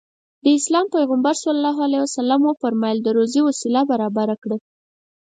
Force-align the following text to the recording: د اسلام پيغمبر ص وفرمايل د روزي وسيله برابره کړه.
د 0.43 0.45
اسلام 0.59 0.85
پيغمبر 0.95 1.33
ص 1.43 1.43
وفرمايل 2.47 2.97
د 3.03 3.07
روزي 3.17 3.41
وسيله 3.47 3.81
برابره 3.91 4.35
کړه. 4.43 4.57